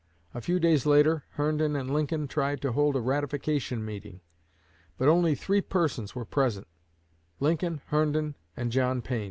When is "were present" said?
6.15-6.65